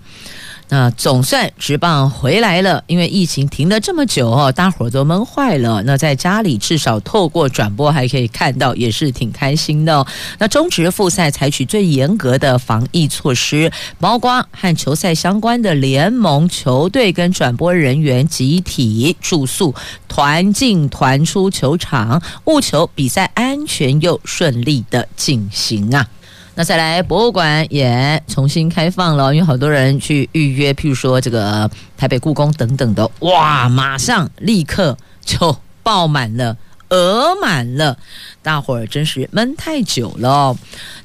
[0.69, 5.83] 那总算职棒回来了，因为疫情停了这么久哦，大伙都闷坏了。
[5.83, 10.07] 那在家里至少透过转播还可以看到，也是挺开心的哦。
[10.39, 19.75] 那中职复赛采取最严格的防疫措施，包括和球赛相关的联盟球队跟转播人员集体住宿，
[20.07, 26.07] 团进团出球场，务求比赛安全又顺利的进行啊。
[26.55, 36.57] 那再来，博物馆也重新开放了，因为好多人去预约，譬如说这个台北故宫等等的，哇，马上立刻就爆满了，
[36.89, 37.97] 额满了，
[38.41, 40.55] 大伙儿真是闷太久了。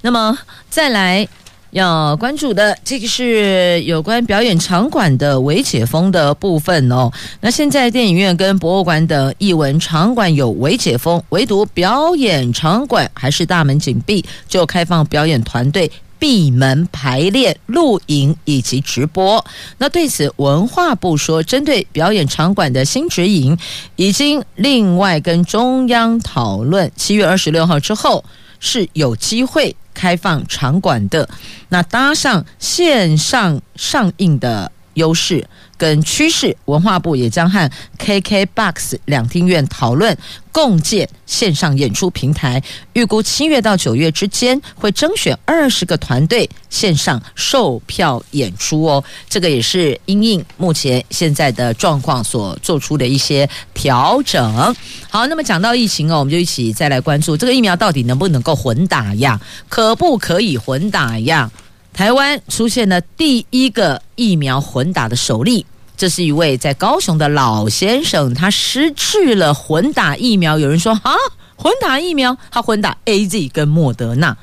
[0.02, 0.38] 那么
[0.70, 1.26] 再来。
[1.70, 7.10] 要关注的这个是有关表演场馆的微解封的部分哦。
[7.40, 19.42] 那现在电影院跟博物馆等艺文场馆有微解封，唯独表演场馆还是大门紧闭，就开放表演团队闭门排练、录影以及直播。
[19.78, 23.56] 那对此，文化部说，针对表演场馆的新指引，
[23.96, 28.22] 已经另外跟中央讨论，七月二十六号之后
[28.60, 29.74] 是有机会。
[29.92, 31.28] 开放场馆的，
[31.68, 40.16] 那搭上线上上映的优势跟趋势，文化部也将和 KKBOX 两厅院讨论
[40.52, 42.62] 共建线上演出平台，
[42.92, 49.02] 预估七月到九月之间会征选二十个团队线上售票演出哦。
[49.28, 54.74] 这个也是因应目前现在的状况所做出的一些调整。
[55.08, 59.40] 好，那么讲到疫情哦，我们就一起再来关注这个疫苗到底能不能够混打呀？
[59.68, 61.50] 可不可以混打呀？
[61.92, 65.66] 台湾出现了第一个疫苗混打的首例，
[65.96, 70.58] 这是一位在高雄的老先生，他失去了混打疫苗。
[70.58, 71.12] 有人说啊，
[71.56, 74.36] 混打疫苗，他混打 AZ 跟莫德纳。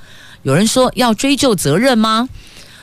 [0.43, 2.30] 有人说要追究责任吗？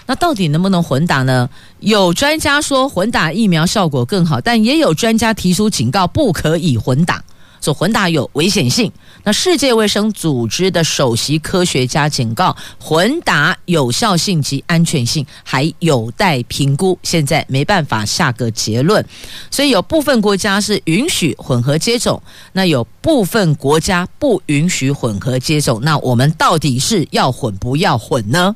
[0.07, 1.49] 那到底能不能混打呢？
[1.81, 7.23] 有专家说混打疫苗效果更好，但也有专家提出警告，不可以混打。
[7.65, 8.93] 做混打有危险性，
[9.23, 19.03] 那世界卫生组织的首席科学家警告，混打有效性及安全性还有待评估，现在没办法下个结论。
[19.51, 25.81] 所以有部分国家是允许混合接种，那有部分国家不允许混合接种。
[25.83, 28.55] 那我们到底是要混不要混呢？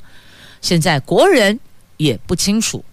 [0.60, 1.58] 现在国人
[1.96, 2.84] 也不清楚，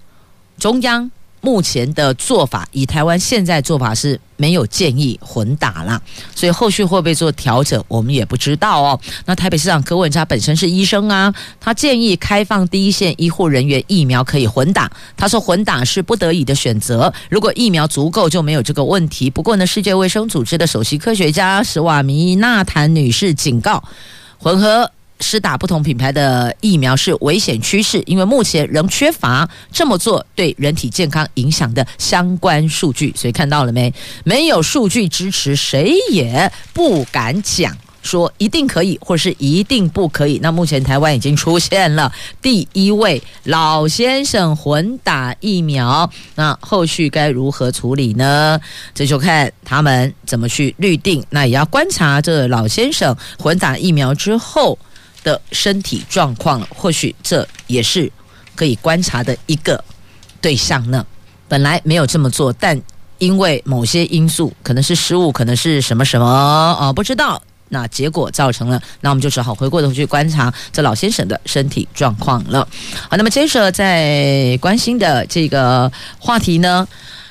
[0.58, 1.12] 中央。
[1.46, 6.02] 目前的做法，以台湾现在做法是没有建议混打啦，
[6.34, 9.00] 所以后续会不会做调整，我们也不知道哦。
[9.28, 11.32] 那台北市长柯文哲本身是医生啊，
[11.62, 19.30] 他建议开放第一线医护人员疫苗可以混打，他说混打是不得已的选择，如果疫苗足够就没有这个问题。
[19.30, 23.84] 不过呢，世界卫生组织的首席科学家史瓦米纳坦女士警告，
[24.40, 24.90] 混合。
[25.20, 33.14] 施打不同品牌的疫苗是危险趋势，因为目前仍缺乏这么做对人体健康影响的相关数据。
[33.16, 33.94] 所以看到了没？
[34.24, 37.76] 没有数据支持，谁也不敢讲。
[38.02, 40.38] 说一定可以，或是一定不可以。
[40.44, 48.62] 那目前台湾已经出现了第一位老先生混打疫苗，那后续该如何处理呢？
[48.94, 51.26] 这就看他们怎么去预定。
[51.32, 54.78] 那也要观察这老先生混打疫苗之后
[55.26, 56.68] 的身体状况了。
[56.74, 58.10] 或许这也是
[58.56, 59.84] 可以观察的一个
[60.40, 61.06] 对象呢。
[61.50, 62.82] 本来没有这么做，但
[63.18, 67.42] 因为某些因素，可能是失误，可能是什么什么啊，不知道。
[67.70, 72.66] 那结果造成了，那我们就只好回过头去观察这老先生的身体状况了。
[73.10, 76.88] 好，那么接着在关心的这个话题呢，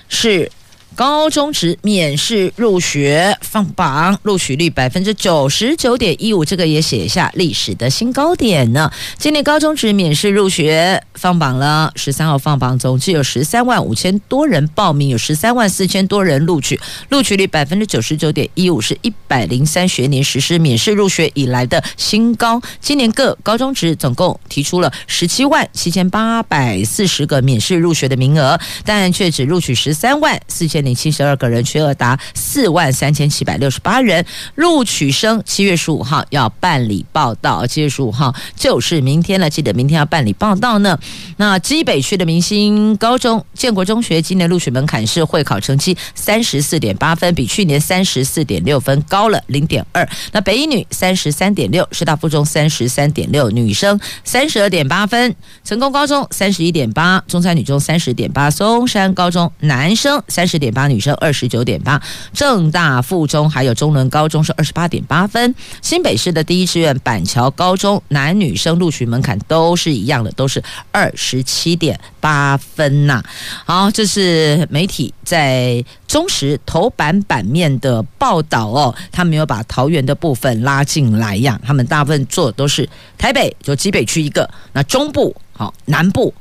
[0.09, 0.51] 是。
[0.97, 8.89] 高中职免试入学放榜，录取率百分之九十九点一五，这个也写下历史的新高点呢。
[9.19, 16.79] 今年高中职免试入学放榜了，十三号放榜，总计有十三万五千多人报名，有十三万四千多人录取，
[17.09, 22.63] 录取率百分之九十九点一五，是一百零三学年实施免试入学以来的新高。
[22.81, 30.84] 今年各高中职总共提出了十七万七千八百四十个免试入学的名额，但却只录取十三万四千。
[30.85, 34.25] 零七十二个人，缺额达四万三千七百六十八人。
[34.57, 40.99] 录取生七月十五号要办理报到，七月十五号就是明天了，记得明天要办理报到呢。
[41.39, 50.07] 那基北区的明星高中建国中学今年录取门槛是会考成绩三十四点八分，比去年三十四点六分高了零点二。
[50.33, 55.35] 那北一女三十三点六，师大附中三十三点六，女生三十二点八分。
[55.65, 60.74] 成功高中三十一点八，中山女中三十点八，松山高中男生三十点。
[60.75, 62.03] 八女生二十九点八，
[62.33, 65.55] 正大附中还有中仑高中是二十八点八分。
[65.81, 73.23] 新北市的第一志愿板桥高中男女生录取门槛都是一样的，都是二十七点八分呐、
[73.65, 81.61] 好，这是媒体在中时头版版面的报道哦，他没有把桃园的部分拉进来呀。
[81.65, 86.35] 他们大部分做的都是台北，就基北区一个，那中部好，南部。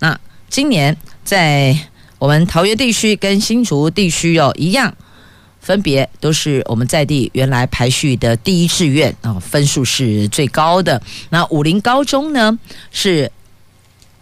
[0.00, 0.18] 那
[0.50, 1.76] 今年在。
[2.18, 4.96] 我们桃园地区跟新竹地区哦一样，
[5.60, 11.00] 分别都是我们在地原来排序的第一志愿啊，分数是最高的。
[11.30, 12.58] 那武林高中呢
[12.90, 13.30] 是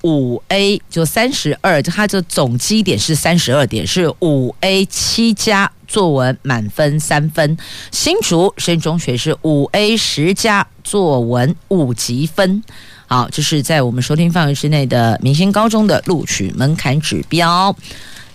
[0.03, 7.57] 五 A，就三十二，它的总基点是三十二点，是五 A 七加，作文满分三分。
[7.91, 12.63] 新竹实验中学是五 A 十加，作文五级分。
[13.09, 17.75] 好，这是在我们收听范围之内的明星高中的录取门槛指标。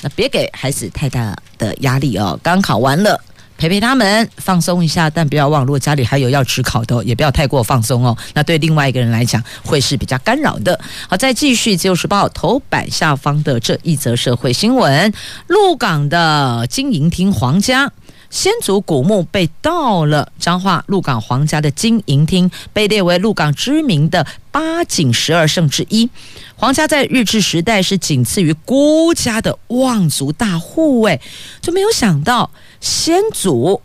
[0.02, 2.40] 那别给孩子太大的压力哦。
[2.42, 3.22] 刚考完了，
[3.58, 5.10] 陪陪他们，放松一下。
[5.10, 8.18] 但不要忘，如果家里还有要指考的，也不要太过放松哦。
[8.34, 10.80] 那对另外一个人来讲，会是比较干扰的。
[11.10, 15.14] 好，再继续《自由时报》头版下方的这一则社会新闻：
[15.48, 17.92] 鹿港的金银厅皇家。
[18.32, 26.10] 先祖古墓被盗了，彰化鹿港皇家的金银厅被列为鹿港知名的八景十二圣之一。
[26.56, 31.20] 皇家在日治时代是仅次于辜家的望族大户，哎，
[31.62, 33.82] 就没有想到先祖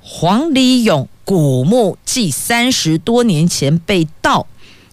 [0.00, 4.46] 黄礼勇古墓继三十多年前被盗，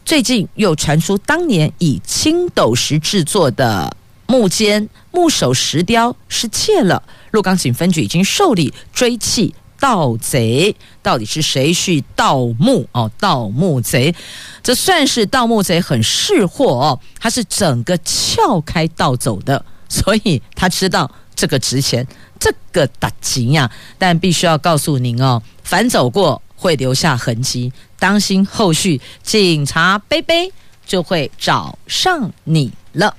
[0.03, 3.95] 最近又传出当年以青斗石制作的
[4.27, 7.01] 木间木首石雕失窃了。
[7.31, 12.87] 鹿港警分局已经受理追缉盗贼，到底是谁去盗墓？
[12.91, 14.13] 哦，盗墓贼，
[14.63, 22.05] 这算是盗墓贼很识货哦，他是整个撬开盗走的，所以他知道这个值钱，
[22.39, 23.69] 这个打紧呀。
[23.97, 30.51] 但必须要告诉您哦，反走过会留下痕迹，当心后续警察杯杯
[30.87, 33.15] 就会找上你了。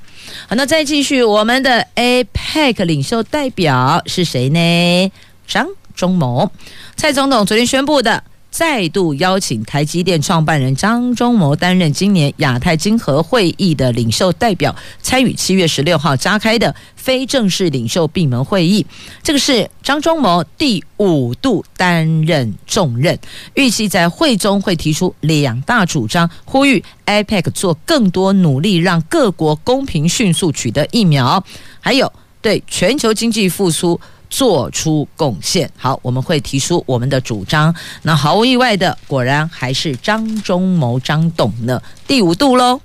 [0.49, 5.13] 好，那再继续，我们的 APEC 领袖代表是谁呢？
[5.47, 6.51] 张忠谋，
[6.97, 8.23] 蔡总统昨天宣布的。
[8.51, 18.85] 再度邀请台积电创办人张忠谋担任今年亚太经合会议的领袖代表，参与七月十六号召开的非正式领袖闭门会议。
[19.23, 23.19] 这个是张忠谋第五度担任重任，
[23.55, 31.45] 预计在会中会提出两大主张，呼吁 APEC 做更多努力，让各国公平迅速取得疫苗，
[31.81, 34.01] 还有对全球经济复苏。
[34.31, 35.71] 做出贡献。
[35.77, 37.75] 好，我们会提出我们的主张。
[38.03, 41.83] 那毫无意外的，果然还是张忠谋张董呢。
[42.07, 42.81] 第五度喽。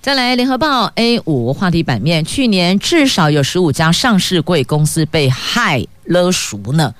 [0.00, 6.94] 再来，联合报 A 五话题版面，去年至少有十五家上市贵公司被害勒赎呢，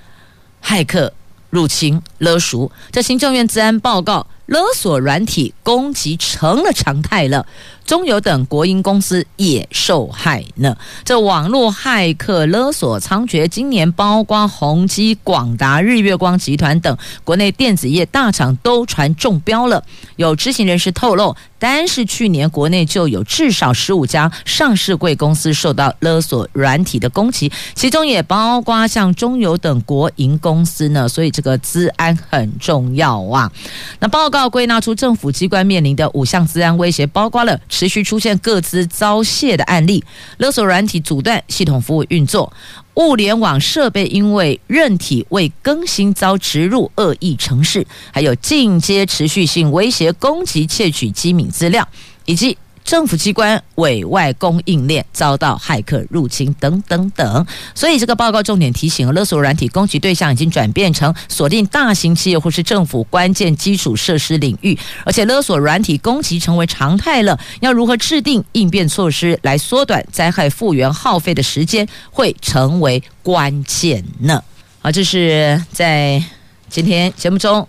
[0.64, 1.12] 骇客
[1.50, 2.72] 入侵勒赎。
[2.90, 7.46] 这行政院治安报告勒索软体攻击成了常态了，
[7.84, 10.74] 中油等国营公司也受害呢。
[11.04, 19.84] 这网络骇客勒索猖獗，今年包括宏基、广达、日月光集团等国内电子业大厂都传中标了。
[20.16, 31.06] 有知情人士透露，单是去年国内就有至少十五家上市贵公司受到勒索软体的攻击，其中也包括像中油等国营公司呢。
[31.06, 33.52] 所以这个资安很重要啊。
[34.00, 34.08] 那。
[34.14, 40.04] 报告归纳出政府机关面临的五项资安威胁，包括了持续出现各自遭泄的案例、
[40.36, 42.52] 勒索软体阻断系统服务运作、
[42.94, 51.88] 物联网设备因为韧体未更新遭植入恶意程式，还有进阶持续性威胁攻击窃取机敏资料，
[52.26, 52.56] 以及。
[52.84, 67.40] 政府机关委外供应链遭到骇客入侵等等等，所以这个报告重点提醒，勒索软体攻击对象已经转变成锁定大型企业或是政府关键基础设施领域，而且勒索软体攻击成为常态了。
[67.60, 74.44] 要如何制定应变措施来缩短灾害复原耗费的时间，会成为关键呢？
[74.82, 76.22] 好，这是在
[76.68, 77.66] 今天节目中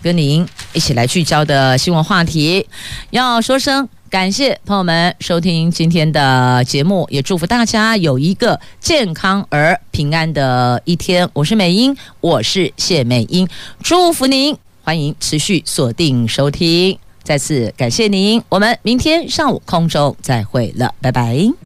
[0.00, 2.66] 跟您一起来聚焦的新闻话题，
[3.10, 3.86] 要说声。
[4.10, 11.28] 感谢朋友们收听今天的节目，也祝福大家有一个健康而平安的一天。
[11.34, 13.46] 我是美英，我是谢美英，
[13.82, 21.58] 祝福您，欢迎持续锁定收听，再次感谢您，我们明天上午空中再会了，拜拜。